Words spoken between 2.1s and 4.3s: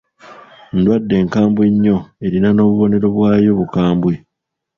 erina n'obubonero bwayo bukambwe.